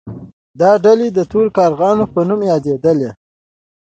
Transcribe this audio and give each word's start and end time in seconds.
دا 0.59 0.71
ډلې 0.85 1.07
د 1.11 1.19
تورو 1.31 1.49
کارغانو 1.59 2.03
په 2.13 2.19
نوم 2.29 2.41
یادیدلې. 2.51 3.11